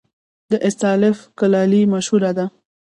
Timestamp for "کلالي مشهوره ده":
1.39-2.45